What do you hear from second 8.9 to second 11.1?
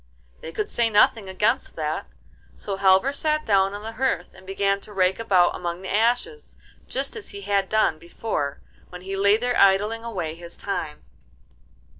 he lay there idling away his time.